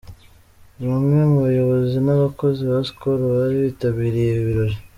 Bamwe 0.87 1.19
mu 1.29 1.37
bayobozi 1.45 1.97
n'abakozi 2.05 2.61
ba 2.71 2.79
Skol 2.87 3.19
bari 3.35 3.55
bitabiriye 3.65 4.29
ibi 4.33 4.45
birori. 4.47 4.75